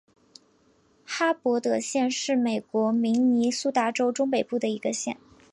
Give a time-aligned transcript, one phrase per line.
[1.05, 5.15] 哈伯德县是美国明尼苏达州中北部的一个县。